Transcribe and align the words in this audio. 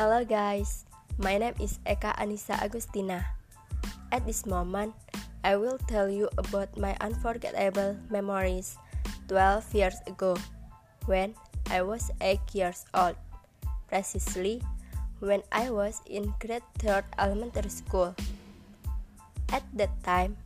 Hello 0.00 0.24
guys, 0.24 0.88
my 1.20 1.36
name 1.36 1.52
is 1.60 1.76
Eka 1.84 2.16
Anissa 2.16 2.56
Agustina. 2.56 3.36
At 4.08 4.24
this 4.24 4.48
moment, 4.48 4.96
I 5.44 5.60
will 5.60 5.76
tell 5.92 6.08
you 6.08 6.32
about 6.40 6.72
my 6.80 6.96
unforgettable 7.04 8.00
memories 8.08 8.80
12 9.28 9.60
years 9.76 10.00
ago 10.08 10.40
when 11.04 11.36
I 11.68 11.84
was 11.84 12.08
8 12.16 12.40
years 12.56 12.88
old, 12.96 13.20
precisely 13.92 14.64
when 15.20 15.44
I 15.52 15.68
was 15.68 16.00
in 16.08 16.32
grade 16.40 16.64
3rd 16.80 17.04
elementary 17.20 17.68
school. 17.68 18.16
At 19.52 19.68
that 19.76 19.92
time, 20.00 20.40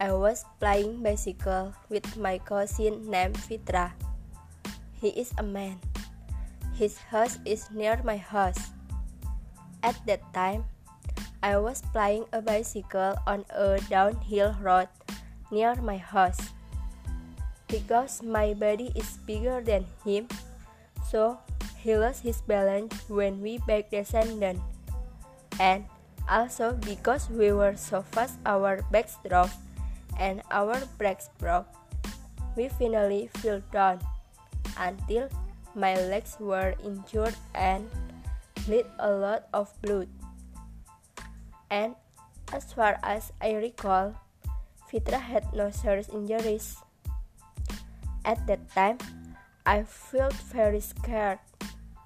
I 0.00 0.16
was 0.16 0.48
playing 0.56 1.04
bicycle 1.04 1.76
with 1.92 2.16
my 2.16 2.40
cousin 2.40 3.12
named 3.12 3.36
Fitra. 3.36 3.92
He 5.04 5.12
is 5.12 5.36
a 5.36 5.44
man. 5.44 5.84
His 6.74 6.98
house 6.98 7.38
is 7.46 7.70
near 7.70 8.02
my 8.02 8.18
house. 8.18 8.74
At 9.82 9.94
that 10.10 10.26
time, 10.34 10.66
I 11.38 11.56
was 11.58 11.82
playing 11.94 12.26
a 12.32 12.42
bicycle 12.42 13.14
on 13.26 13.46
a 13.54 13.78
downhill 13.86 14.58
road 14.58 14.88
near 15.54 15.78
my 15.78 15.98
house. 15.98 16.50
Because 17.68 18.22
my 18.22 18.54
body 18.54 18.90
is 18.98 19.18
bigger 19.22 19.62
than 19.62 19.86
him, 20.02 20.26
so 21.06 21.38
he 21.78 21.94
lost 21.94 22.26
his 22.26 22.42
balance 22.42 22.96
when 23.06 23.38
we 23.38 23.58
back 23.68 23.90
descended. 23.90 24.58
And 25.60 25.86
also 26.26 26.74
because 26.74 27.30
we 27.30 27.52
were 27.52 27.76
so 27.76 28.02
fast 28.02 28.40
our 28.46 28.82
backs 28.90 29.20
dropped 29.22 29.54
and 30.18 30.42
our 30.50 30.80
brakes 30.98 31.30
broke. 31.38 31.68
We 32.56 32.66
finally 32.68 33.30
fell 33.38 33.62
down 33.70 34.00
until 34.78 35.28
my 35.74 35.94
legs 35.94 36.36
were 36.38 36.74
injured 36.82 37.34
and 37.54 37.90
bleed 38.66 38.86
a 38.98 39.10
lot 39.10 39.46
of 39.52 39.70
blood. 39.82 40.08
And 41.70 41.94
as 42.52 42.72
far 42.72 42.98
as 43.02 43.32
I 43.42 43.54
recall, 43.54 44.14
Fitra 44.90 45.18
had 45.18 45.52
no 45.52 45.70
serious 45.70 46.08
injuries. 46.08 46.78
At 48.24 48.46
that 48.46 48.70
time, 48.70 48.98
I 49.66 49.82
felt 49.82 50.34
very 50.54 50.80
scared 50.80 51.42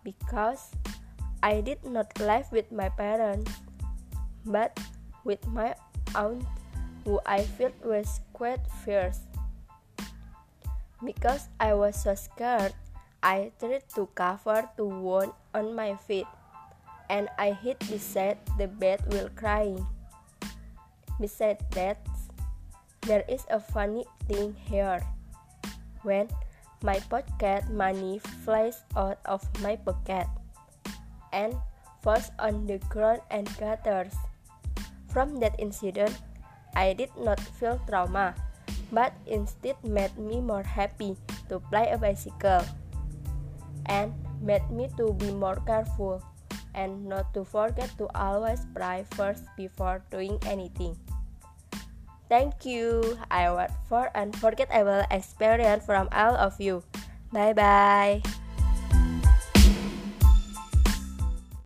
because 0.03 0.73
I 1.43 1.61
did 1.61 1.85
not 1.85 2.19
live 2.19 2.51
with 2.51 2.73
my 2.73 2.89
parents, 2.89 3.53
but 4.47 4.79
with 5.23 5.47
my 5.47 5.75
aunt, 6.15 6.43
who 7.05 7.21
I 7.27 7.43
felt 7.45 7.77
was 7.85 8.21
quite 8.33 8.65
fierce. 8.85 9.21
Because 11.05 11.49
I 11.61 11.75
was 11.75 11.95
so 11.95 12.15
scared, 12.15 12.75
I 13.23 13.51
tried 13.59 13.83
to 13.99 14.07
cover 14.15 14.71
the 14.79 14.87
wound 14.87 15.35
on 15.51 15.75
my 15.75 15.99
feet, 16.07 16.31
and 17.11 17.27
I 17.35 17.51
hid 17.51 17.79
beside 17.91 18.39
the 18.59 18.71
bed 18.71 19.03
while 19.11 19.29
crying. 19.35 19.83
Besides 21.19 21.67
that, 21.75 21.99
there 23.03 23.27
is 23.27 23.43
a 23.51 23.59
funny 23.59 24.07
thing 24.31 24.55
here. 24.55 25.03
When 26.07 26.31
my 26.83 27.03
pocket 27.11 27.67
money 27.75 28.23
flies 28.47 28.87
out 28.95 29.19
of 29.27 29.43
my 29.67 29.75
pocket 29.75 30.31
and 31.35 31.59
falls 32.07 32.31
on 32.39 32.71
the 32.71 32.79
ground 32.87 33.27
and 33.35 33.51
gutters. 33.59 34.15
From 35.11 35.43
that 35.43 35.59
incident, 35.59 36.15
I 36.79 36.95
did 36.95 37.11
not 37.19 37.41
feel 37.59 37.83
trauma, 37.91 38.39
but 38.95 39.11
instead 39.27 39.75
made 39.83 40.15
me 40.15 40.39
more 40.39 40.63
happy 40.63 41.19
to 41.49 41.59
play 41.59 41.91
a 41.91 41.99
bicycle 41.99 42.63
and 43.89 44.12
made 44.41 44.64
me 44.70 44.89
to 44.97 45.12
be 45.14 45.33
more 45.33 45.56
careful 45.67 46.22
and 46.75 47.05
not 47.05 47.32
to 47.34 47.44
forget 47.44 47.91
to 47.99 48.06
always 48.15 48.65
pray 48.75 49.04
first 49.16 49.44
before 49.56 50.04
doing 50.10 50.38
anything. 50.47 50.97
Thank 52.28 52.65
you. 52.69 53.16
I 53.31 53.48
wait 53.50 53.72
for 53.88 54.12
unforgettable 54.15 55.03
experience 55.10 55.84
from 55.84 56.09
all 56.12 56.37
of 56.37 56.60
you. 56.60 56.84
Bye 57.32 57.56
bye. 57.56 58.22